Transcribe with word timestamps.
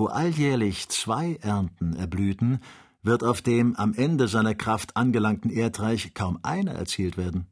wo 0.00 0.06
alljährlich 0.06 0.88
zwei 0.88 1.36
Ernten 1.42 1.94
erblühten, 1.94 2.60
wird 3.02 3.22
auf 3.22 3.42
dem 3.42 3.76
am 3.76 3.92
Ende 3.92 4.28
seiner 4.28 4.54
Kraft 4.54 4.96
angelangten 4.96 5.50
Erdreich 5.50 6.14
kaum 6.14 6.38
eine 6.42 6.72
erzielt 6.72 7.18
werden. 7.18 7.46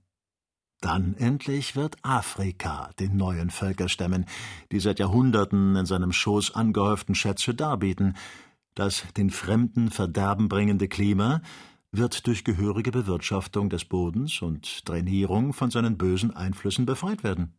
Dann 0.80 1.14
endlich 1.14 1.76
wird 1.76 1.96
Afrika 2.02 2.90
den 2.98 3.18
neuen 3.18 3.50
Völkerstämmen, 3.50 4.24
die 4.72 4.80
seit 4.80 4.98
Jahrhunderten 4.98 5.76
in 5.76 5.84
seinem 5.84 6.10
Schoß 6.10 6.54
angehäuften 6.54 7.14
Schätze 7.14 7.54
darbieten. 7.54 8.16
Das 8.74 9.04
den 9.16 9.28
Fremden 9.28 9.90
Verderben 9.90 10.48
bringende 10.48 10.88
Klima 10.88 11.42
wird 11.92 12.26
durch 12.26 12.44
gehörige 12.44 12.92
Bewirtschaftung 12.92 13.68
des 13.68 13.84
Bodens 13.84 14.40
und 14.40 14.88
Drainierung 14.88 15.52
von 15.52 15.70
seinen 15.70 15.98
bösen 15.98 16.34
Einflüssen 16.34 16.86
befreit 16.86 17.24
werden. 17.24 17.57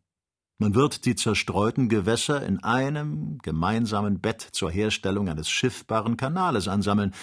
Man 0.61 0.75
wird 0.75 1.05
die 1.05 1.15
zerstreuten 1.15 1.87
Gewässer 1.87 2.45
in 2.45 2.61
einem 2.61 3.37
gemeinsamen 3.37 4.19
Bett 4.19 4.41
zur 4.41 4.69
Herstellung 4.69 5.29
eines 5.29 5.49
schiffbaren 5.49 6.17
Kanales 6.17 6.67
ansammeln, 6.67 7.13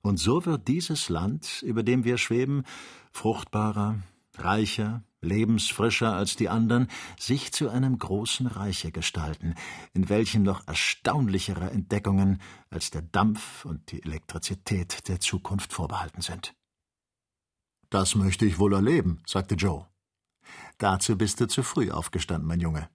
und 0.00 0.18
so 0.18 0.46
wird 0.46 0.68
dieses 0.68 1.08
Land, 1.08 1.62
über 1.62 1.82
dem 1.82 2.04
wir 2.04 2.18
schweben, 2.18 2.64
fruchtbarer, 3.10 3.98
reicher, 4.36 5.02
lebensfrischer 5.22 6.12
als 6.12 6.36
die 6.36 6.48
anderen, 6.48 6.88
sich 7.18 7.52
zu 7.52 7.68
einem 7.68 7.98
großen 7.98 8.46
Reiche 8.46 8.92
gestalten, 8.92 9.54
in 9.94 10.08
welchem 10.08 10.42
noch 10.42 10.66
erstaunlichere 10.68 11.70
Entdeckungen 11.70 12.40
als 12.70 12.90
der 12.90 13.02
Dampf 13.02 13.64
und 13.64 13.90
die 13.90 14.02
Elektrizität 14.02 15.08
der 15.08 15.20
Zukunft 15.20 15.72
vorbehalten 15.72 16.20
sind. 16.20 16.54
Das 17.90 18.14
möchte 18.14 18.44
ich 18.44 18.58
wohl 18.58 18.74
erleben, 18.74 19.20
sagte 19.26 19.54
Joe. 19.56 19.86
Dazu 20.78 21.16
bist 21.16 21.40
du 21.40 21.48
zu 21.48 21.62
früh 21.62 21.90
aufgestanden, 21.90 22.46
mein 22.46 22.60
Junge. 22.60 22.88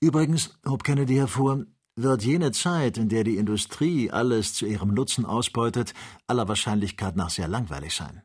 Übrigens, 0.00 0.58
hob 0.66 0.84
Kennedy 0.84 1.14
hervor, 1.14 1.64
wird 1.96 2.22
jene 2.22 2.52
Zeit, 2.52 2.96
in 2.96 3.08
der 3.08 3.24
die 3.24 3.36
Industrie 3.36 4.10
alles 4.10 4.54
zu 4.54 4.66
ihrem 4.66 4.94
Nutzen 4.94 5.26
ausbeutet, 5.26 5.94
aller 6.26 6.46
Wahrscheinlichkeit 6.46 7.16
nach 7.16 7.30
sehr 7.30 7.48
langweilig 7.48 7.94
sein. 7.94 8.22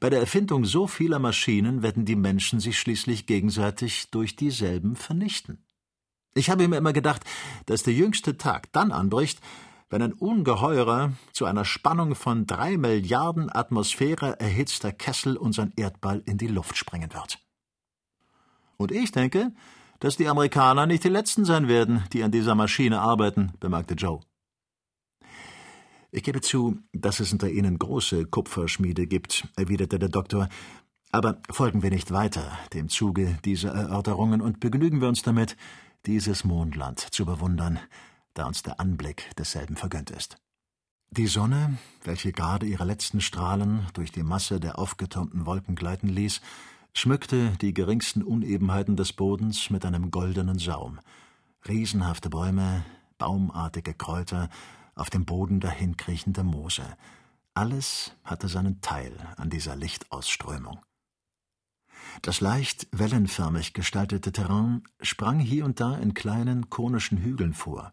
Bei 0.00 0.08
der 0.08 0.20
Erfindung 0.20 0.64
so 0.64 0.86
vieler 0.86 1.18
Maschinen 1.18 1.82
werden 1.82 2.04
die 2.04 2.16
Menschen 2.16 2.60
sich 2.60 2.78
schließlich 2.78 3.26
gegenseitig 3.26 4.10
durch 4.10 4.36
dieselben 4.36 4.96
vernichten. 4.96 5.66
Ich 6.34 6.50
habe 6.50 6.68
mir 6.68 6.76
immer 6.76 6.92
gedacht, 6.92 7.24
dass 7.66 7.82
der 7.82 7.94
jüngste 7.94 8.36
Tag 8.36 8.70
dann 8.72 8.92
anbricht, 8.92 9.40
wenn 9.88 10.02
ein 10.02 10.12
ungeheurer, 10.12 11.12
zu 11.32 11.44
einer 11.44 11.64
Spannung 11.64 12.14
von 12.14 12.46
drei 12.46 12.76
Milliarden 12.76 13.54
Atmosphäre 13.54 14.38
erhitzter 14.40 14.92
Kessel 14.92 15.36
unseren 15.36 15.72
Erdball 15.76 16.22
in 16.26 16.38
die 16.38 16.48
Luft 16.48 16.76
sprengen 16.76 17.12
wird. 17.12 17.38
Und 18.76 18.92
ich 18.92 19.12
denke, 19.12 19.52
dass 20.00 20.16
die 20.16 20.28
Amerikaner 20.28 20.86
nicht 20.86 21.04
die 21.04 21.08
Letzten 21.08 21.44
sein 21.44 21.68
werden, 21.68 22.04
die 22.12 22.22
an 22.22 22.32
dieser 22.32 22.54
Maschine 22.54 23.00
arbeiten, 23.00 23.52
bemerkte 23.60 23.94
Joe. 23.94 24.20
Ich 26.10 26.22
gebe 26.22 26.40
zu, 26.40 26.78
dass 26.92 27.20
es 27.20 27.32
unter 27.32 27.48
Ihnen 27.48 27.78
große 27.78 28.26
Kupferschmiede 28.26 29.06
gibt, 29.06 29.48
erwiderte 29.56 29.98
der 29.98 30.08
Doktor, 30.08 30.48
aber 31.12 31.40
folgen 31.50 31.82
wir 31.82 31.90
nicht 31.90 32.10
weiter 32.10 32.58
dem 32.72 32.88
Zuge 32.88 33.38
dieser 33.44 33.72
Erörterungen 33.72 34.40
und 34.40 34.60
begnügen 34.60 35.00
wir 35.00 35.08
uns 35.08 35.22
damit, 35.22 35.56
dieses 36.06 36.44
Mondland 36.44 37.00
zu 37.00 37.24
bewundern, 37.24 37.78
da 38.36 38.46
uns 38.46 38.62
der 38.62 38.80
Anblick 38.80 39.34
desselben 39.36 39.76
vergönnt 39.76 40.10
ist. 40.10 40.36
Die 41.10 41.26
Sonne, 41.26 41.78
welche 42.04 42.32
gerade 42.32 42.66
ihre 42.66 42.84
letzten 42.84 43.20
Strahlen 43.20 43.86
durch 43.94 44.12
die 44.12 44.22
Masse 44.22 44.60
der 44.60 44.78
aufgetürmten 44.78 45.46
Wolken 45.46 45.74
gleiten 45.76 46.08
ließ, 46.08 46.40
schmückte 46.92 47.52
die 47.60 47.72
geringsten 47.72 48.22
Unebenheiten 48.22 48.96
des 48.96 49.12
Bodens 49.12 49.70
mit 49.70 49.84
einem 49.84 50.10
goldenen 50.10 50.58
Saum. 50.58 50.98
Riesenhafte 51.66 52.28
Bäume, 52.28 52.84
baumartige 53.18 53.94
Kräuter, 53.94 54.48
auf 54.94 55.10
dem 55.10 55.24
Boden 55.24 55.60
dahinkriechende 55.60 56.42
Moose. 56.42 56.96
Alles 57.54 58.12
hatte 58.24 58.48
seinen 58.48 58.80
Teil 58.80 59.14
an 59.36 59.48
dieser 59.48 59.76
Lichtausströmung. 59.76 60.80
Das 62.22 62.40
leicht 62.40 62.88
wellenförmig 62.92 63.72
gestaltete 63.72 64.32
Terrain 64.32 64.82
sprang 65.00 65.38
hier 65.38 65.64
und 65.64 65.80
da 65.80 65.96
in 65.96 66.14
kleinen 66.14 66.68
konischen 66.70 67.18
Hügeln 67.18 67.54
vor. 67.54 67.92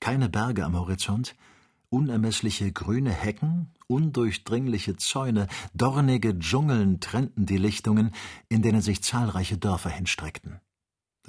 Keine 0.00 0.28
Berge 0.28 0.64
am 0.64 0.76
Horizont, 0.76 1.34
unermessliche 1.90 2.72
grüne 2.72 3.10
Hecken, 3.10 3.70
undurchdringliche 3.86 4.96
Zäune, 4.96 5.48
dornige 5.74 6.38
Dschungeln 6.38 7.00
trennten 7.00 7.46
die 7.46 7.56
Lichtungen, 7.56 8.12
in 8.48 8.62
denen 8.62 8.82
sich 8.82 9.02
zahlreiche 9.02 9.58
Dörfer 9.58 9.90
hinstreckten. 9.90 10.60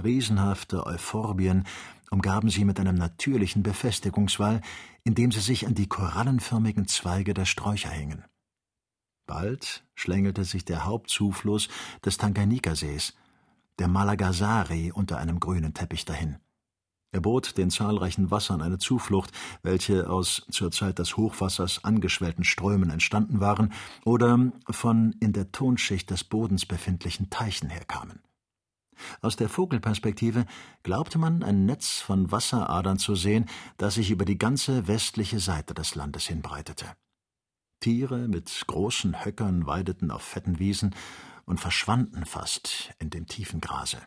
Riesenhafte 0.01 0.85
Euphorbien 0.85 1.66
umgaben 2.11 2.50
sie 2.50 2.66
mit 2.66 2.79
einem 2.79 2.95
natürlichen 2.95 3.63
Befestigungswall, 3.63 4.61
indem 5.03 5.31
sie 5.31 5.41
sich 5.41 5.67
an 5.67 5.75
die 5.75 5.88
korallenförmigen 5.88 6.88
Zweige 6.88 7.33
der 7.33 7.45
Sträucher 7.45 7.89
hingen. 7.89 8.23
Bald 9.25 9.85
schlängelte 9.94 10.44
sich 10.44 10.66
der 10.66 10.85
Hauptzufluss 10.85 11.69
des 12.03 12.17
Tanganikasees, 12.17 13.13
der 13.77 13.88
Malagasari, 13.88 14.91
unter 14.91 15.19
einem 15.19 15.39
grünen 15.39 15.73
Teppich 15.73 16.03
dahin. 16.03 16.38
Er 17.11 17.21
bot 17.21 17.57
den 17.57 17.71
zahlreichen 17.71 18.29
Wassern 18.29 18.61
eine 18.61 18.77
Zuflucht, 18.77 19.31
welche 19.63 20.09
aus 20.09 20.45
zur 20.51 20.71
Zeit 20.71 20.99
des 20.99 21.17
Hochwassers 21.17 21.83
angeschwellten 21.83 22.43
Strömen 22.43 22.91
entstanden 22.91 23.39
waren 23.39 23.73
oder 24.05 24.51
von 24.69 25.15
in 25.19 25.33
der 25.33 25.51
Tonschicht 25.51 26.11
des 26.11 26.23
Bodens 26.23 26.65
befindlichen 26.67 27.29
Teichen 27.29 27.69
herkamen. 27.69 28.21
Aus 29.21 29.37
der 29.37 29.49
Vogelperspektive 29.49 30.45
glaubte 30.83 31.17
man 31.17 31.41
ein 31.41 31.65
Netz 31.65 31.99
von 31.99 32.31
Wasseradern 32.31 32.99
zu 32.99 33.15
sehen, 33.15 33.45
das 33.77 33.95
sich 33.95 34.11
über 34.11 34.25
die 34.25 34.37
ganze 34.37 34.87
westliche 34.87 35.39
Seite 35.39 35.73
des 35.73 35.95
Landes 35.95 36.27
hinbreitete. 36.27 36.85
Tiere 37.79 38.27
mit 38.27 38.63
großen 38.67 39.23
Höckern 39.23 39.65
weideten 39.65 40.11
auf 40.11 40.21
fetten 40.21 40.59
Wiesen 40.59 40.93
und 41.45 41.59
verschwanden 41.59 42.25
fast 42.25 42.91
in 42.99 43.09
dem 43.09 43.25
tiefen 43.25 43.61
Grase. 43.61 43.97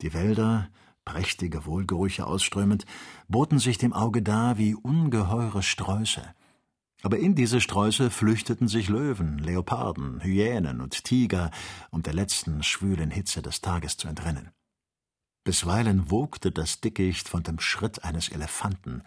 Die 0.00 0.14
Wälder, 0.14 0.70
prächtige 1.08 1.64
Wohlgerüche 1.64 2.26
ausströmend, 2.26 2.84
boten 3.28 3.58
sich 3.58 3.78
dem 3.78 3.94
Auge 3.94 4.20
dar 4.20 4.58
wie 4.58 4.74
ungeheure 4.74 5.62
Sträuße, 5.62 6.22
aber 7.02 7.18
in 7.18 7.34
diese 7.34 7.62
Sträuße 7.62 8.10
flüchteten 8.10 8.68
sich 8.68 8.90
Löwen, 8.90 9.38
Leoparden, 9.38 10.20
Hyänen 10.22 10.82
und 10.82 11.04
Tiger, 11.04 11.50
um 11.90 12.02
der 12.02 12.12
letzten 12.12 12.62
schwülen 12.62 13.10
Hitze 13.10 13.40
des 13.40 13.62
Tages 13.62 13.96
zu 13.96 14.06
entrinnen. 14.06 14.50
Bisweilen 15.44 16.10
wogte 16.10 16.50
das 16.50 16.82
Dickicht 16.82 17.26
von 17.26 17.42
dem 17.42 17.58
Schritt 17.58 18.04
eines 18.04 18.28
Elefanten, 18.28 19.02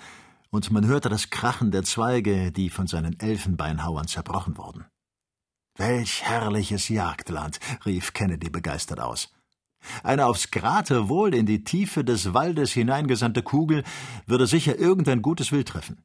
und 0.49 0.71
man 0.71 0.85
hörte 0.85 1.07
das 1.07 1.29
Krachen 1.29 1.69
der 1.69 1.83
Zweige, 1.83 2.51
die 2.51 2.71
von 2.71 2.87
seinen 2.87 3.19
Elfenbeinhauern 3.19 4.07
zerbrochen 4.07 4.57
wurden. 4.57 4.85
Welch 5.77 6.23
herrliches 6.23 6.89
Jagdland, 6.89 7.59
rief 7.85 8.11
Kennedy 8.13 8.49
begeistert 8.49 8.99
aus. 8.99 9.31
Eine 10.03 10.25
aufs 10.25 10.51
Geratewohl 10.51 11.33
in 11.33 11.45
die 11.45 11.63
Tiefe 11.63 12.03
des 12.03 12.33
Waldes 12.33 12.71
hineingesandte 12.71 13.43
Kugel 13.43 13.83
würde 14.25 14.47
sicher 14.47 14.77
irgendein 14.77 15.21
gutes 15.21 15.51
Wild 15.51 15.67
treffen. 15.67 16.03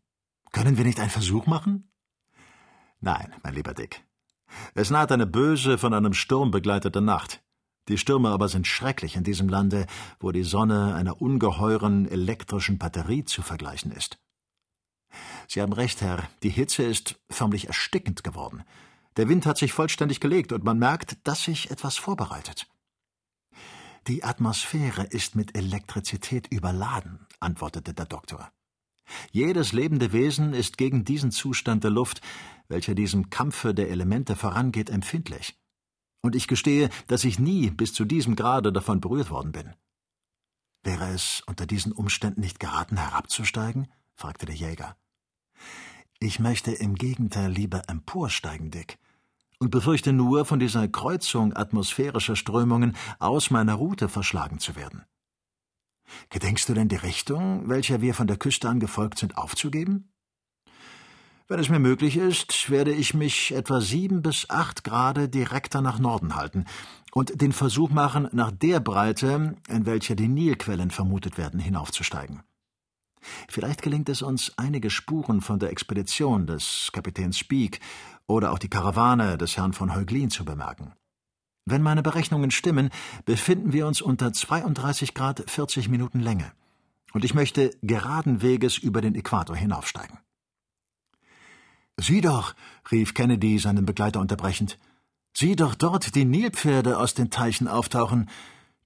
Können 0.53 0.77
wir 0.77 0.85
nicht 0.85 1.01
einen 1.01 1.11
Versuch 1.11 1.47
machen? 1.47 1.91
Nein, 3.01 3.35
mein 3.43 3.55
lieber 3.55 3.75
Dick. 3.75 4.05
Es 4.75 4.91
naht 4.91 5.13
eine 5.13 5.27
böse, 5.27 5.79
von 5.79 5.93
einem 5.93 6.15
Sturm 6.15 6.51
begleitete 6.51 7.01
Nacht. 7.01 7.43
Die 7.89 7.99
Stürme 7.99 8.31
aber 8.31 8.49
sind 8.49 8.67
schrecklich 8.67 9.17
in 9.17 9.23
diesem 9.23 9.49
Lande, 9.49 9.87
wo 10.19 10.33
die 10.33 10.43
Sonne 10.43 10.95
einer 10.95 11.21
ungeheuren 11.21 12.09
elektrischen 12.09 12.79
Batterie 12.79 13.25
zu 13.25 13.43
vergleichen 13.43 13.93
ist. 13.93 14.19
Sie 15.47 15.61
haben 15.61 15.73
recht, 15.73 16.01
Herr, 16.01 16.29
die 16.43 16.51
Hitze 16.51 16.83
ist 16.83 17.17
förmlich 17.31 17.69
erstickend 17.69 18.25
geworden. 18.25 18.65
Der 19.17 19.29
Wind 19.29 19.47
hat 19.47 19.57
sich 19.57 19.73
vollständig 19.73 20.21
gelegt 20.21 20.53
und 20.53 20.65
man 20.65 20.79
merkt, 20.79 21.17
dass 21.25 21.45
sich 21.45 21.71
etwas 21.71 21.97
vorbereitet. 21.97 22.67
Die 24.07 24.23
Atmosphäre 24.23 25.03
ist 25.03 25.35
mit 25.35 25.57
Elektrizität 25.57 26.47
überladen, 26.53 27.27
antwortete 27.41 27.93
der 27.93 28.07
Doktor. 28.07 28.53
Jedes 29.33 29.73
lebende 29.73 30.13
Wesen 30.13 30.55
ist 30.55 30.79
gegen 30.79 31.05
diesen 31.05 31.33
Zustand 31.33 31.83
der 31.83 31.91
Luft, 31.91 32.21
welcher 32.69 32.95
diesem 32.95 33.31
Kampfe 33.31 33.75
der 33.75 33.91
Elemente 33.91 34.37
vorangeht, 34.37 34.91
empfindlich. 34.91 35.59
Und 36.23 36.37
ich 36.37 36.47
gestehe, 36.47 36.89
dass 37.09 37.25
ich 37.25 37.41
nie 37.41 37.71
bis 37.71 37.95
zu 37.95 38.05
diesem 38.05 38.37
Grade 38.37 38.73
davon 38.73 39.01
berührt 39.01 39.31
worden 39.31 39.51
bin. 39.51 39.75
Wäre 40.85 41.09
es 41.09 41.43
unter 41.47 41.67
diesen 41.67 41.91
Umständen 41.91 42.43
nicht 42.43 42.61
geraten, 42.61 42.97
herabzusteigen? 42.97 43.89
fragte 44.15 44.47
der 44.47 44.55
Jäger. 44.55 44.97
Ich 46.21 46.39
möchte 46.39 46.71
im 46.71 46.95
Gegenteil 46.95 47.51
lieber 47.51 47.89
emporsteigen, 47.89 48.71
Dick, 48.71 48.99
und 49.59 49.71
befürchte 49.71 50.13
nur, 50.13 50.45
von 50.45 50.59
dieser 50.59 50.87
Kreuzung 50.89 51.57
atmosphärischer 51.57 52.37
Strömungen 52.37 52.97
aus 53.19 53.51
meiner 53.51 53.75
Route 53.75 54.09
verschlagen 54.09 54.59
zu 54.59 54.77
werden. 54.77 55.05
Gedenkst 56.31 56.69
du 56.69 56.75
denn 56.75 56.89
die 56.89 56.97
Richtung, 56.97 57.69
welcher 57.69 58.01
wir 58.01 58.15
von 58.15 58.27
der 58.27 58.37
Küste 58.37 58.69
an 58.69 58.81
gefolgt 58.81 59.19
sind, 59.19 59.37
aufzugeben? 59.39 60.13
Wenn 61.49 61.61
es 61.61 61.69
mir 61.69 61.79
möglich 61.79 62.17
ist, 62.17 62.71
werde 62.71 62.93
ich 62.93 63.15
mich 63.15 63.53
etwa 63.53 63.81
sieben 63.81 64.21
bis 64.21 64.51
acht 64.51 64.83
Grade 64.83 65.29
direkter 65.29 65.81
nach 65.81 66.01
Norden 66.01 66.35
halten 66.35 66.65
und 67.13 67.41
den 67.41 67.53
Versuch 67.53 67.91
machen, 67.91 68.29
nach 68.33 68.51
der 68.51 68.81
Breite, 68.81 69.57
in 69.69 69.87
welcher 69.87 70.17
die 70.17 70.29
Nilquellen 70.29 70.91
vermutet 70.91 71.39
werden, 71.39 71.61
hinaufzusteigen. 71.61 72.43
Vielleicht 73.49 73.83
gelingt 73.83 74.09
es 74.09 74.23
uns, 74.23 74.53
einige 74.57 74.91
Spuren 74.91 75.41
von 75.41 75.59
der 75.59 75.71
Expedition 75.71 76.47
des 76.47 76.91
Kapitäns 76.93 77.39
Spieck 77.39 77.81
oder 78.27 78.53
auch 78.53 78.59
die 78.59 78.69
Karawane 78.69 79.39
des 79.39 79.57
Herrn 79.57 79.73
von 79.73 79.95
Heuglin 79.95 80.31
zu 80.31 80.45
bemerken. 80.45 80.93
Wenn 81.65 81.83
meine 81.83 82.03
Berechnungen 82.03 82.51
stimmen, 82.53 82.91
befinden 83.25 83.73
wir 83.73 83.87
uns 83.87 84.01
unter 84.01 84.33
32 84.33 85.15
Grad 85.15 85.51
40 85.51 85.89
Minuten 85.89 86.21
Länge. 86.21 86.53
Und 87.13 87.25
ich 87.25 87.35
möchte 87.35 87.77
geraden 87.83 88.43
Weges 88.43 88.79
über 88.79 89.01
den 89.01 89.15
Äquator 89.15 89.57
hinaufsteigen. 89.57 90.19
Sieh 91.99 92.21
doch, 92.21 92.55
rief 92.93 93.15
Kennedy 93.15 93.59
seinen 93.59 93.87
Begleiter 93.87 94.21
unterbrechend. 94.21 94.79
Sieh 95.35 95.57
doch 95.57 95.75
dort 95.75 96.15
die 96.15 96.25
Nilpferde 96.25 96.99
aus 96.99 97.15
den 97.15 97.31
Teichen 97.31 97.69
auftauchen, 97.69 98.29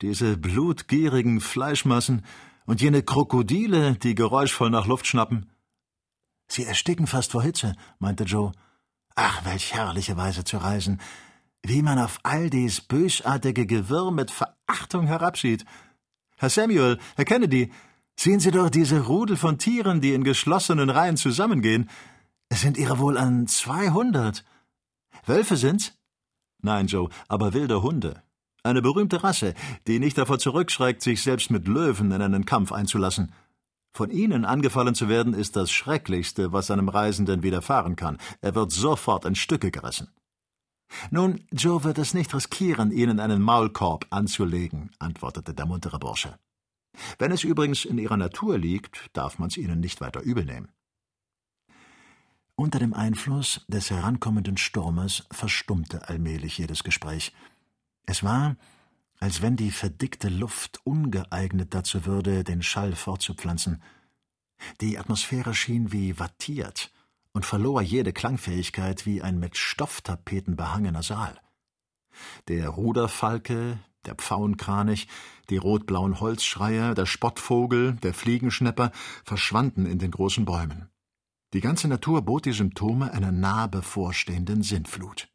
diese 0.00 0.36
blutgierigen 0.36 1.40
Fleischmassen 1.40 2.24
und 2.70 2.80
jene 2.80 3.02
Krokodile, 3.02 3.96
die 3.96 4.14
geräuschvoll 4.14 4.70
nach 4.70 4.86
Luft 4.86 5.08
schnappen. 5.08 5.50
Sie 6.46 6.64
ersticken 6.64 7.08
fast 7.08 7.32
vor 7.32 7.42
Hitze, 7.42 7.74
meinte 7.98 8.22
Joe. 8.22 8.52
Ach, 9.16 9.44
welch 9.44 9.74
herrliche 9.74 10.16
Weise 10.16 10.44
zu 10.44 10.56
reisen. 10.58 11.00
Wie 11.64 11.82
man 11.82 11.98
auf 11.98 12.20
all 12.22 12.48
dies 12.48 12.80
bösartige 12.80 13.66
Gewirr 13.66 14.12
mit 14.12 14.30
Verachtung 14.30 15.08
herabsieht. 15.08 15.64
Herr 16.36 16.48
Samuel, 16.48 17.00
Herr 17.16 17.24
Kennedy, 17.24 17.72
sehen 18.16 18.38
Sie 18.38 18.52
doch 18.52 18.70
diese 18.70 19.00
Rudel 19.00 19.36
von 19.36 19.58
Tieren, 19.58 20.00
die 20.00 20.14
in 20.14 20.22
geschlossenen 20.22 20.90
Reihen 20.90 21.16
zusammengehen. 21.16 21.90
Es 22.50 22.60
sind 22.60 22.78
ihre 22.78 23.00
wohl 23.00 23.18
an 23.18 23.48
zweihundert. 23.48 24.44
Wölfe 25.26 25.56
sind's? 25.56 25.98
Nein, 26.62 26.86
Joe, 26.86 27.08
aber 27.26 27.52
wilde 27.52 27.82
Hunde. 27.82 28.22
Eine 28.62 28.82
berühmte 28.82 29.22
Rasse, 29.22 29.54
die 29.86 29.98
nicht 29.98 30.18
davor 30.18 30.38
zurückschreckt, 30.38 31.02
sich 31.02 31.22
selbst 31.22 31.50
mit 31.50 31.66
Löwen 31.66 32.12
in 32.12 32.20
einen 32.20 32.44
Kampf 32.44 32.72
einzulassen. 32.72 33.32
Von 33.92 34.10
ihnen 34.10 34.44
angefallen 34.44 34.94
zu 34.94 35.08
werden, 35.08 35.34
ist 35.34 35.56
das 35.56 35.70
Schrecklichste, 35.70 36.52
was 36.52 36.70
einem 36.70 36.88
Reisenden 36.88 37.42
widerfahren 37.42 37.96
kann. 37.96 38.18
Er 38.40 38.54
wird 38.54 38.70
sofort 38.70 39.24
in 39.24 39.34
Stücke 39.34 39.70
gerissen. 39.70 40.08
Nun, 41.10 41.44
Joe 41.52 41.84
wird 41.84 41.98
es 41.98 42.14
nicht 42.14 42.34
riskieren, 42.34 42.90
Ihnen 42.90 43.20
einen 43.20 43.42
Maulkorb 43.42 44.06
anzulegen, 44.10 44.90
antwortete 44.98 45.54
der 45.54 45.66
muntere 45.66 45.98
Bursche. 45.98 46.38
Wenn 47.18 47.32
es 47.32 47.44
übrigens 47.44 47.84
in 47.84 47.98
Ihrer 47.98 48.16
Natur 48.16 48.58
liegt, 48.58 49.08
darf 49.12 49.38
man's 49.38 49.56
Ihnen 49.56 49.80
nicht 49.80 50.00
weiter 50.00 50.20
übel 50.20 50.44
nehmen. 50.44 50.68
Unter 52.56 52.78
dem 52.78 52.92
Einfluss 52.92 53.64
des 53.68 53.90
herankommenden 53.90 54.58
Sturmes 54.58 55.26
verstummte 55.30 56.08
allmählich 56.08 56.58
jedes 56.58 56.84
Gespräch. 56.84 57.32
Es 58.06 58.22
war, 58.22 58.56
als 59.20 59.42
wenn 59.42 59.56
die 59.56 59.70
verdickte 59.70 60.28
Luft 60.28 60.80
ungeeignet 60.84 61.74
dazu 61.74 62.06
würde, 62.06 62.42
den 62.42 62.62
Schall 62.62 62.94
fortzupflanzen. 62.94 63.82
Die 64.80 64.98
Atmosphäre 64.98 65.54
schien 65.54 65.92
wie 65.92 66.18
wattiert 66.18 66.90
und 67.32 67.46
verlor 67.46 67.82
jede 67.82 68.12
Klangfähigkeit 68.12 69.06
wie 69.06 69.22
ein 69.22 69.38
mit 69.38 69.56
Stofftapeten 69.56 70.56
behangener 70.56 71.02
Saal. 71.02 71.40
Der 72.48 72.68
Ruderfalke, 72.68 73.78
der 74.06 74.14
Pfauenkranich, 74.14 75.08
die 75.50 75.56
rotblauen 75.56 76.20
Holzschreier, 76.20 76.94
der 76.94 77.06
Spottvogel, 77.06 77.94
der 77.94 78.14
Fliegenschnepper 78.14 78.90
verschwanden 79.24 79.86
in 79.86 79.98
den 79.98 80.10
großen 80.10 80.44
Bäumen. 80.44 80.88
Die 81.52 81.60
ganze 81.60 81.88
Natur 81.88 82.22
bot 82.22 82.44
die 82.44 82.52
Symptome 82.52 83.12
einer 83.12 83.32
nah 83.32 83.66
bevorstehenden 83.66 84.62
Sintflut. 84.62 85.29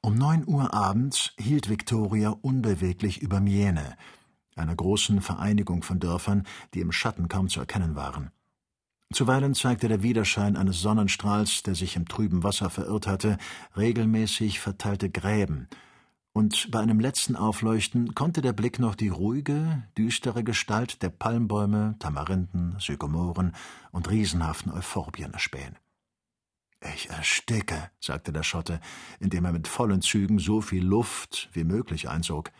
Um 0.00 0.14
neun 0.14 0.46
Uhr 0.46 0.72
abends 0.72 1.32
hielt 1.38 1.68
Victoria 1.68 2.30
unbeweglich 2.30 3.20
über 3.20 3.40
Miene, 3.40 3.96
einer 4.56 4.74
großen 4.74 5.20
Vereinigung 5.20 5.82
von 5.82 6.00
Dörfern, 6.00 6.46
die 6.74 6.80
im 6.80 6.92
Schatten 6.92 7.28
kaum 7.28 7.48
zu 7.48 7.60
erkennen 7.60 7.96
waren. 7.96 8.30
Zuweilen 9.12 9.54
zeigte 9.54 9.88
der 9.88 10.02
Widerschein 10.02 10.56
eines 10.56 10.80
Sonnenstrahls, 10.80 11.62
der 11.62 11.74
sich 11.74 11.96
im 11.96 12.06
trüben 12.06 12.42
Wasser 12.42 12.68
verirrt 12.68 13.06
hatte, 13.06 13.38
regelmäßig 13.76 14.60
verteilte 14.60 15.10
Gräben, 15.10 15.68
und 16.38 16.70
bei 16.70 16.78
einem 16.78 17.00
letzten 17.00 17.34
Aufleuchten 17.34 18.14
konnte 18.14 18.42
der 18.42 18.52
Blick 18.52 18.78
noch 18.78 18.94
die 18.94 19.08
ruhige, 19.08 19.82
düstere 19.98 20.44
Gestalt 20.44 21.02
der 21.02 21.10
Palmbäume, 21.10 21.96
Tamarinden, 21.98 22.76
Sykomoren 22.78 23.56
und 23.90 24.08
riesenhaften 24.08 24.70
Euphorbien 24.70 25.32
erspähen. 25.32 25.76
Ich 26.80 27.10
ersticke, 27.10 27.90
sagte 28.00 28.32
der 28.32 28.44
Schotte, 28.44 28.80
indem 29.18 29.44
er 29.44 29.52
mit 29.52 29.66
vollen 29.66 30.00
Zügen 30.00 30.38
so 30.38 30.60
viel 30.60 30.84
Luft 30.84 31.48
wie 31.52 31.64
möglich 31.64 32.08
einsog. 32.08 32.50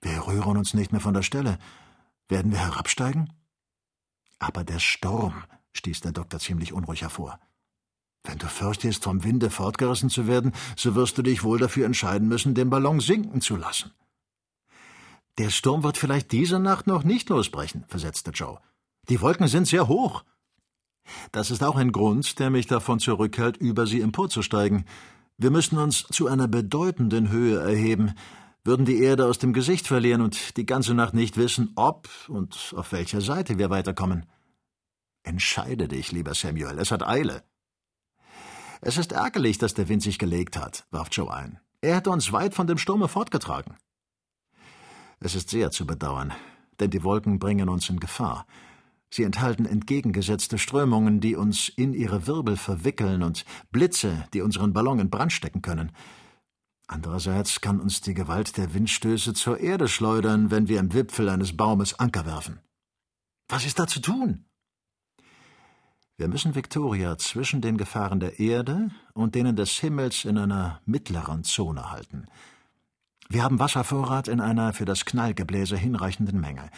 Wir 0.00 0.26
rühren 0.26 0.56
uns 0.56 0.74
nicht 0.74 0.92
mehr 0.92 1.00
von 1.00 1.14
der 1.14 1.22
Stelle. 1.22 1.58
Werden 2.28 2.50
wir 2.50 2.58
herabsteigen? 2.58 3.32
Aber 4.38 4.64
der 4.64 4.80
Sturm, 4.80 5.44
stieß 5.72 6.00
der 6.00 6.12
Doktor 6.12 6.40
ziemlich 6.40 6.72
unruhig 6.72 7.02
hervor. 7.02 7.38
Wenn 8.24 8.38
du 8.38 8.48
fürchtest, 8.48 9.04
vom 9.04 9.24
Winde 9.24 9.50
fortgerissen 9.50 10.10
zu 10.10 10.26
werden, 10.26 10.52
so 10.76 10.94
wirst 10.94 11.16
du 11.16 11.22
dich 11.22 11.42
wohl 11.42 11.58
dafür 11.58 11.86
entscheiden 11.86 12.28
müssen, 12.28 12.54
den 12.54 12.70
Ballon 12.70 13.00
sinken 13.00 13.40
zu 13.40 13.56
lassen. 13.56 13.92
Der 15.38 15.50
Sturm 15.50 15.82
wird 15.82 15.96
vielleicht 15.96 16.32
diese 16.32 16.58
Nacht 16.58 16.86
noch 16.86 17.02
nicht 17.02 17.28
losbrechen, 17.28 17.84
versetzte 17.88 18.30
Joe. 18.30 18.58
Die 19.08 19.20
Wolken 19.20 19.48
sind 19.48 19.66
sehr 19.66 19.88
hoch. 19.88 20.24
Das 21.32 21.50
ist 21.50 21.62
auch 21.62 21.76
ein 21.76 21.92
Grund, 21.92 22.38
der 22.38 22.50
mich 22.50 22.66
davon 22.66 22.98
zurückhält, 22.98 23.56
über 23.56 23.86
sie 23.86 24.00
emporzusteigen. 24.00 24.84
Wir 25.38 25.50
müssen 25.50 25.78
uns 25.78 26.04
zu 26.04 26.28
einer 26.28 26.48
bedeutenden 26.48 27.30
Höhe 27.30 27.60
erheben, 27.60 28.14
würden 28.64 28.84
die 28.84 29.02
Erde 29.02 29.26
aus 29.26 29.38
dem 29.38 29.52
Gesicht 29.52 29.86
verlieren 29.86 30.20
und 30.20 30.56
die 30.56 30.66
ganze 30.66 30.94
Nacht 30.94 31.14
nicht 31.14 31.36
wissen, 31.36 31.72
ob 31.76 32.08
und 32.28 32.74
auf 32.76 32.92
welcher 32.92 33.20
Seite 33.20 33.58
wir 33.58 33.70
weiterkommen. 33.70 34.26
Entscheide 35.22 35.88
dich, 35.88 36.12
lieber 36.12 36.34
Samuel, 36.34 36.78
es 36.78 36.90
hat 36.90 37.06
Eile. 37.06 37.42
Es 38.82 38.96
ist 38.96 39.12
ärgerlich, 39.12 39.58
dass 39.58 39.74
der 39.74 39.88
Wind 39.88 40.02
sich 40.02 40.18
gelegt 40.18 40.56
hat, 40.56 40.86
warf 40.90 41.08
Joe 41.10 41.32
ein. 41.32 41.58
Er 41.82 41.96
hätte 41.96 42.10
uns 42.10 42.32
weit 42.32 42.54
von 42.54 42.66
dem 42.66 42.78
Sturme 42.78 43.08
fortgetragen. 43.08 43.76
Es 45.20 45.34
ist 45.34 45.50
sehr 45.50 45.70
zu 45.70 45.86
bedauern, 45.86 46.32
denn 46.78 46.90
die 46.90 47.02
Wolken 47.02 47.38
bringen 47.38 47.68
uns 47.68 47.88
in 47.90 48.00
Gefahr. 48.00 48.46
Sie 49.12 49.24
enthalten 49.24 49.66
entgegengesetzte 49.66 50.56
Strömungen, 50.56 51.20
die 51.20 51.34
uns 51.34 51.68
in 51.68 51.94
ihre 51.94 52.28
Wirbel 52.28 52.56
verwickeln 52.56 53.24
und 53.24 53.44
Blitze, 53.72 54.24
die 54.32 54.40
unseren 54.40 54.72
Ballon 54.72 55.00
in 55.00 55.10
Brand 55.10 55.32
stecken 55.32 55.62
können. 55.62 55.90
Andererseits 56.86 57.60
kann 57.60 57.80
uns 57.80 58.00
die 58.00 58.14
Gewalt 58.14 58.56
der 58.56 58.72
Windstöße 58.72 59.34
zur 59.34 59.58
Erde 59.58 59.88
schleudern, 59.88 60.50
wenn 60.50 60.68
wir 60.68 60.78
im 60.78 60.92
Wipfel 60.92 61.28
eines 61.28 61.56
Baumes 61.56 61.98
Anker 61.98 62.24
werfen. 62.24 62.60
Was 63.48 63.66
ist 63.66 63.80
da 63.80 63.88
zu 63.88 64.00
tun? 64.00 64.44
Wir 66.16 66.28
müssen 66.28 66.54
Victoria 66.54 67.16
zwischen 67.18 67.60
den 67.60 67.78
Gefahren 67.78 68.20
der 68.20 68.38
Erde 68.38 68.90
und 69.14 69.34
denen 69.34 69.56
des 69.56 69.72
Himmels 69.78 70.24
in 70.24 70.38
einer 70.38 70.80
mittleren 70.84 71.42
Zone 71.44 71.90
halten. 71.90 72.26
Wir 73.28 73.42
haben 73.42 73.58
Wasservorrat 73.58 74.28
in 74.28 74.40
einer 74.40 74.72
für 74.72 74.84
das 74.84 75.04
Knallgebläse 75.04 75.76
hinreichenden 75.76 76.40
Menge 76.40 76.70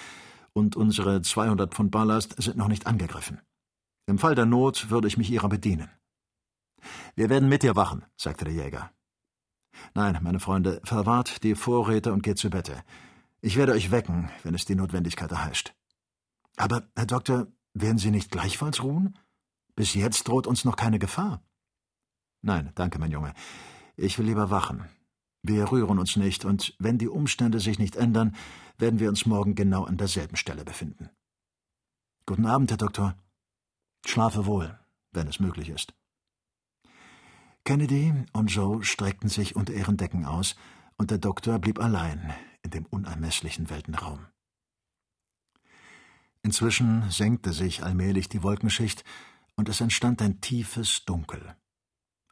und 0.54 0.76
unsere 0.76 1.22
200 1.22 1.72
Pfund 1.74 1.90
Ballast 1.90 2.40
sind 2.42 2.56
noch 2.56 2.68
nicht 2.68 2.86
angegriffen. 2.86 3.40
Im 4.06 4.18
Fall 4.18 4.34
der 4.34 4.46
Not 4.46 4.90
würde 4.90 5.08
ich 5.08 5.16
mich 5.16 5.30
ihrer 5.30 5.48
bedienen. 5.48 5.90
Wir 7.14 7.30
werden 7.30 7.48
mit 7.48 7.62
dir 7.62 7.76
wachen, 7.76 8.04
sagte 8.16 8.44
der 8.44 8.54
Jäger. 8.54 8.90
Nein, 9.94 10.18
meine 10.22 10.40
Freunde, 10.40 10.80
verwahrt 10.84 11.42
die 11.42 11.54
Vorräte 11.54 12.12
und 12.12 12.22
geht 12.22 12.38
zu 12.38 12.50
Bette. 12.50 12.82
Ich 13.40 13.56
werde 13.56 13.72
euch 13.72 13.90
wecken, 13.90 14.30
wenn 14.42 14.54
es 14.54 14.64
die 14.64 14.74
Notwendigkeit 14.74 15.30
erheischt. 15.30 15.74
Aber, 16.56 16.82
Herr 16.94 17.06
Doktor, 17.06 17.46
werden 17.74 17.98
Sie 17.98 18.10
nicht 18.10 18.30
gleichfalls 18.30 18.82
ruhen? 18.82 19.18
Bis 19.74 19.94
jetzt 19.94 20.28
droht 20.28 20.46
uns 20.46 20.64
noch 20.64 20.76
keine 20.76 20.98
Gefahr. 20.98 21.42
Nein, 22.42 22.72
danke, 22.74 22.98
mein 22.98 23.10
Junge. 23.10 23.32
Ich 23.96 24.18
will 24.18 24.26
lieber 24.26 24.50
wachen. 24.50 24.84
Wir 25.42 25.70
rühren 25.72 25.98
uns 25.98 26.16
nicht, 26.16 26.44
und 26.44 26.74
wenn 26.78 26.98
die 26.98 27.08
Umstände 27.08 27.58
sich 27.58 27.78
nicht 27.78 27.96
ändern, 27.96 28.36
werden 28.78 29.00
wir 29.00 29.08
uns 29.08 29.26
morgen 29.26 29.54
genau 29.54 29.84
an 29.84 29.96
derselben 29.96 30.36
Stelle 30.36 30.64
befinden. 30.64 31.10
Guten 32.26 32.46
Abend, 32.46 32.70
Herr 32.70 32.78
Doktor. 32.78 33.16
Schlafe 34.06 34.46
wohl, 34.46 34.78
wenn 35.12 35.28
es 35.28 35.40
möglich 35.40 35.68
ist. 35.68 35.94
Kennedy 37.64 38.12
und 38.32 38.48
Joe 38.48 38.82
streckten 38.82 39.28
sich 39.28 39.54
unter 39.54 39.72
ihren 39.72 39.96
Decken 39.96 40.24
aus, 40.24 40.56
und 40.98 41.10
der 41.10 41.18
Doktor 41.18 41.58
blieb 41.58 41.80
allein 41.80 42.34
in 42.62 42.70
dem 42.70 42.86
unermesslichen 42.86 43.70
Weltenraum. 43.70 44.26
Inzwischen 46.42 47.08
senkte 47.10 47.52
sich 47.52 47.82
allmählich 47.84 48.28
die 48.28 48.42
Wolkenschicht, 48.42 49.04
und 49.54 49.68
es 49.68 49.80
entstand 49.80 50.22
ein 50.22 50.40
tiefes 50.40 51.04
Dunkel. 51.04 51.54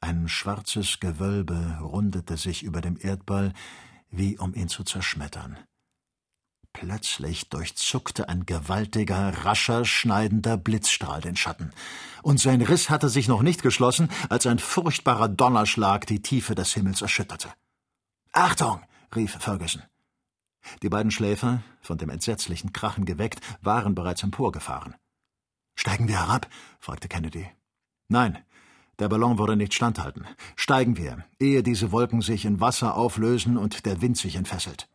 Ein 0.01 0.29
schwarzes 0.29 0.99
Gewölbe 0.99 1.79
rundete 1.81 2.37
sich 2.37 2.63
über 2.63 2.81
dem 2.81 2.97
Erdball, 3.01 3.53
wie 4.11 4.39
um 4.39 4.55
ihn 4.55 4.69
zu 4.69 4.83
zerschmettern. 4.83 5.59
Plötzlich 6.73 7.49
durchzuckte 7.49 8.29
ein 8.29 8.47
gewaltiger, 8.47 9.45
rascher, 9.45 9.85
schneidender 9.85 10.57
Blitzstrahl 10.57 11.21
den 11.21 11.37
Schatten, 11.37 11.73
und 12.23 12.39
sein 12.39 12.63
Riss 12.63 12.91
hatte 12.91 13.09
sich 13.09 13.29
noch 13.29 13.43
nicht 13.43 13.63
geschlossen, 13.63 14.09
als 14.29 14.47
ein 14.47 14.59
furchtbarer 14.59 15.29
Donnerschlag 15.29 16.07
die 16.07 16.23
Tiefe 16.23 16.55
des 16.55 16.73
Himmels 16.75 17.03
erschütterte. 17.03 17.49
Achtung! 18.33 18.83
rief 19.15 19.37
Ferguson. 19.41 19.83
Die 20.83 20.89
beiden 20.89 21.11
Schläfer, 21.11 21.63
von 21.81 21.99
dem 21.99 22.11
entsetzlichen 22.11 22.73
Krachen 22.73 23.05
geweckt, 23.05 23.41
waren 23.63 23.95
bereits 23.95 24.23
emporgefahren. 24.23 24.95
Steigen 25.75 26.09
wir 26.09 26.21
herab? 26.21 26.49
fragte 26.79 27.09
Kennedy. 27.09 27.51
Nein, 28.09 28.39
der 29.01 29.09
Ballon 29.09 29.39
würde 29.39 29.57
nicht 29.57 29.73
standhalten. 29.73 30.27
Steigen 30.57 30.99
wir, 30.99 31.25
ehe 31.39 31.63
diese 31.63 31.91
Wolken 31.91 32.21
sich 32.21 32.45
in 32.45 32.61
Wasser 32.61 32.97
auflösen 32.97 33.57
und 33.57 33.87
der 33.87 34.03
Wind 34.03 34.19
sich 34.19 34.37
entfesselt. 34.37 34.90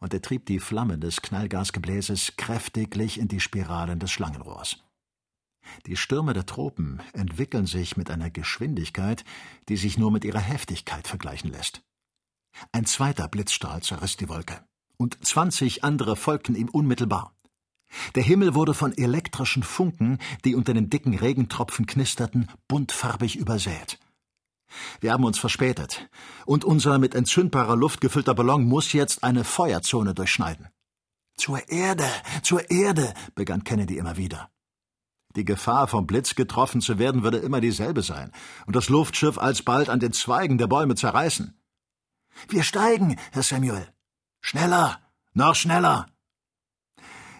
Und 0.00 0.14
er 0.14 0.22
trieb 0.22 0.46
die 0.46 0.60
Flamme 0.60 0.98
des 0.98 1.22
Knallgasgebläses 1.22 2.34
kräftiglich 2.36 3.18
in 3.18 3.28
die 3.28 3.40
Spiralen 3.40 3.98
des 3.98 4.10
Schlangenrohrs. 4.10 4.78
Die 5.86 5.96
Stürme 5.96 6.32
der 6.32 6.46
Tropen 6.46 7.00
entwickeln 7.12 7.66
sich 7.66 7.96
mit 7.96 8.10
einer 8.10 8.30
Geschwindigkeit, 8.30 9.24
die 9.68 9.76
sich 9.76 9.98
nur 9.98 10.12
mit 10.12 10.24
ihrer 10.24 10.40
Heftigkeit 10.40 11.08
vergleichen 11.08 11.50
lässt. 11.50 11.82
Ein 12.72 12.86
zweiter 12.86 13.28
Blitzstrahl 13.28 13.82
zerriss 13.82 14.16
die 14.16 14.28
Wolke, 14.28 14.64
und 14.96 15.24
zwanzig 15.24 15.84
andere 15.84 16.16
folgten 16.16 16.54
ihm 16.54 16.68
unmittelbar. 16.68 17.34
Der 18.14 18.22
Himmel 18.22 18.54
wurde 18.54 18.74
von 18.74 18.96
elektrischen 18.96 19.62
Funken, 19.62 20.18
die 20.44 20.54
unter 20.54 20.74
den 20.74 20.90
dicken 20.90 21.14
Regentropfen 21.16 21.86
knisterten, 21.86 22.48
buntfarbig 22.68 23.36
übersät. 23.36 23.98
Wir 25.00 25.12
haben 25.12 25.24
uns 25.24 25.38
verspätet, 25.38 26.08
und 26.44 26.64
unser 26.64 26.98
mit 26.98 27.14
entzündbarer 27.14 27.76
Luft 27.76 28.00
gefüllter 28.00 28.34
Ballon 28.34 28.64
muss 28.64 28.92
jetzt 28.92 29.22
eine 29.24 29.44
Feuerzone 29.44 30.14
durchschneiden. 30.14 30.68
Zur 31.36 31.68
Erde, 31.68 32.08
zur 32.42 32.70
Erde, 32.70 33.12
begann 33.34 33.64
Kennedy 33.64 33.98
immer 33.98 34.16
wieder. 34.16 34.50
Die 35.36 35.44
Gefahr, 35.44 35.86
vom 35.86 36.06
Blitz 36.06 36.34
getroffen 36.34 36.80
zu 36.80 36.98
werden, 36.98 37.22
würde 37.22 37.38
immer 37.38 37.60
dieselbe 37.60 38.02
sein 38.02 38.32
und 38.66 38.74
das 38.74 38.88
Luftschiff 38.88 39.36
alsbald 39.36 39.90
an 39.90 40.00
den 40.00 40.12
Zweigen 40.12 40.56
der 40.56 40.66
Bäume 40.66 40.94
zerreißen. 40.94 41.60
Wir 42.48 42.62
steigen, 42.62 43.16
Herr 43.32 43.42
Samuel. 43.42 43.86
Schneller, 44.40 44.98
noch 45.34 45.54
schneller. 45.54 46.06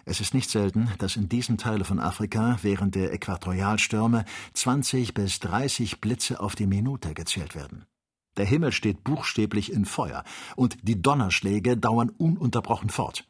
Es 0.09 0.21
ist 0.21 0.33
nicht 0.33 0.49
selten, 0.49 0.89
dass 0.99 1.17
in 1.17 1.27
diesem 1.27 1.57
Teile 1.57 1.83
von 1.83 1.99
Afrika 1.99 2.59
während 2.61 2.95
der 2.95 3.11
Äquatorialstürme 3.11 4.23
20 4.53 5.13
bis 5.13 5.41
30 5.41 5.99
Blitze 5.99 6.39
auf 6.39 6.55
die 6.55 6.65
Minute 6.65 7.13
gezählt 7.13 7.55
werden. 7.55 7.85
Der 8.37 8.45
Himmel 8.45 8.71
steht 8.71 9.03
buchstäblich 9.03 9.69
in 9.69 9.83
Feuer 9.83 10.23
und 10.55 10.77
die 10.83 11.01
Donnerschläge 11.01 11.75
dauern 11.75 12.09
ununterbrochen 12.09 12.89
fort. 12.89 13.27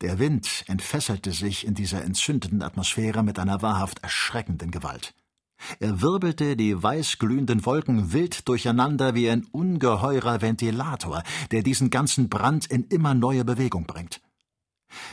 Der 0.00 0.18
Wind 0.18 0.64
entfesselte 0.66 1.30
sich 1.30 1.64
in 1.64 1.74
dieser 1.74 2.02
entzündeten 2.02 2.60
Atmosphäre 2.60 3.22
mit 3.22 3.38
einer 3.38 3.62
wahrhaft 3.62 4.02
erschreckenden 4.02 4.72
Gewalt. 4.72 5.14
Er 5.78 6.02
wirbelte 6.02 6.56
die 6.56 6.82
weißglühenden 6.82 7.64
Wolken 7.64 8.12
wild 8.12 8.48
durcheinander 8.48 9.14
wie 9.14 9.30
ein 9.30 9.46
ungeheurer 9.52 10.42
Ventilator, 10.42 11.22
der 11.52 11.62
diesen 11.62 11.90
ganzen 11.90 12.28
Brand 12.28 12.66
in 12.66 12.88
immer 12.88 13.14
neue 13.14 13.44
Bewegung 13.44 13.86
bringt. 13.86 14.20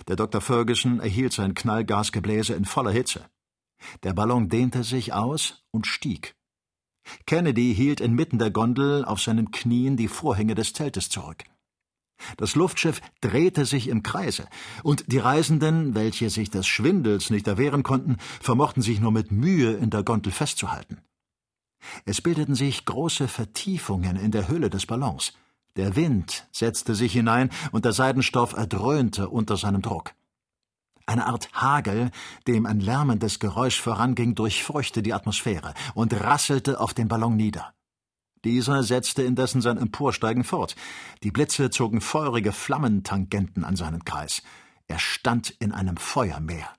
Der 0.07 0.15
Dr. 0.15 0.41
Ferguson 0.41 0.99
erhielt 0.99 1.33
sein 1.33 1.53
Knallgasgebläse 1.53 2.53
in 2.53 2.65
voller 2.65 2.91
Hitze. 2.91 3.25
Der 4.03 4.13
Ballon 4.13 4.49
dehnte 4.49 4.83
sich 4.83 5.13
aus 5.13 5.63
und 5.71 5.87
stieg. 5.87 6.35
Kennedy 7.25 7.73
hielt 7.73 7.99
inmitten 7.99 8.37
der 8.37 8.51
Gondel 8.51 9.05
auf 9.05 9.21
seinen 9.21 9.51
Knien 9.51 9.97
die 9.97 10.07
Vorhänge 10.07 10.55
des 10.55 10.73
Zeltes 10.73 11.09
zurück. 11.09 11.43
Das 12.37 12.53
Luftschiff 12.53 13.01
drehte 13.21 13.65
sich 13.65 13.87
im 13.87 14.03
Kreise, 14.03 14.47
und 14.83 15.11
die 15.11 15.17
Reisenden, 15.17 15.95
welche 15.95 16.29
sich 16.29 16.51
des 16.51 16.67
Schwindels 16.67 17.31
nicht 17.31 17.47
erwehren 17.47 17.81
konnten, 17.81 18.17
vermochten 18.39 18.83
sich 18.83 18.99
nur 18.99 19.11
mit 19.11 19.31
Mühe 19.31 19.73
in 19.73 19.89
der 19.89 20.03
Gondel 20.03 20.31
festzuhalten. 20.31 21.01
Es 22.05 22.21
bildeten 22.21 22.53
sich 22.53 22.85
große 22.85 23.27
Vertiefungen 23.27 24.15
in 24.17 24.29
der 24.29 24.47
Hülle 24.47 24.69
des 24.69 24.85
Ballons. 24.85 25.33
Der 25.77 25.95
Wind 25.95 26.47
setzte 26.51 26.95
sich 26.95 27.13
hinein, 27.13 27.49
und 27.71 27.85
der 27.85 27.93
Seidenstoff 27.93 28.53
erdröhnte 28.53 29.29
unter 29.29 29.57
seinem 29.57 29.81
Druck. 29.81 30.13
Eine 31.05 31.25
Art 31.25 31.49
Hagel, 31.53 32.11
dem 32.47 32.65
ein 32.65 32.79
lärmendes 32.79 33.39
Geräusch 33.39 33.81
voranging, 33.81 34.35
durchfurchte 34.35 35.01
die 35.01 35.13
Atmosphäre 35.13 35.73
und 35.93 36.13
rasselte 36.13 36.79
auf 36.79 36.93
den 36.93 37.07
Ballon 37.07 37.35
nieder. 37.35 37.73
Dieser 38.43 38.83
setzte 38.83 39.23
indessen 39.23 39.61
sein 39.61 39.77
Emporsteigen 39.77 40.43
fort. 40.43 40.75
Die 41.23 41.31
Blitze 41.31 41.69
zogen 41.69 42.01
feurige 42.01 42.51
Flammentangenten 42.51 43.63
an 43.63 43.75
seinen 43.75 44.03
Kreis. 44.03 44.41
Er 44.87 44.99
stand 44.99 45.51
in 45.59 45.71
einem 45.71 45.97
Feuermeer. 45.97 46.69